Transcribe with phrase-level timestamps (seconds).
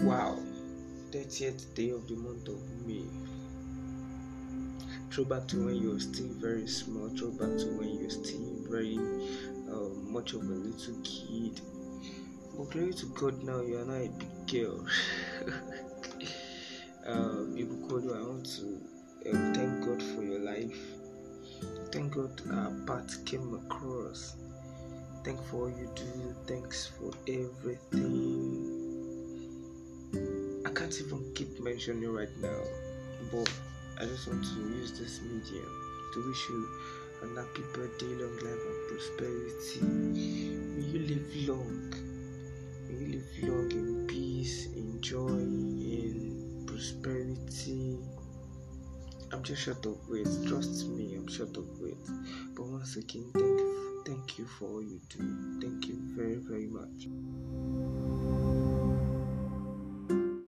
[0.00, 3.04] 30th day of the month of May.
[5.10, 8.10] Throw back to when you were still very small, throw back to when you were
[8.10, 8.98] still very
[9.72, 11.60] uh, much of a little kid.
[12.56, 14.86] But glory to God now, you are now a big girl.
[17.06, 18.80] uh, Ibukodo, I want to
[19.28, 20.78] uh, thank God for your life.
[21.90, 24.36] Thank God our path came across.
[25.24, 26.34] Thank for all you do.
[26.46, 28.17] Thanks for everything.
[30.88, 32.62] Can't even keep mentioning right now,
[33.30, 33.52] but
[34.00, 35.68] I just want to use this medium
[36.14, 36.66] to wish you
[37.22, 39.80] a happy birthday, long life, and prosperity.
[39.84, 41.92] May you live long.
[42.88, 47.98] May you live long in peace, in joy, in prosperity.
[49.30, 50.42] I'm just short of words.
[50.48, 52.10] Trust me, I'm short of words.
[52.54, 55.60] But once again, thank you, thank you for all you do.
[55.60, 57.08] Thank you very, very much.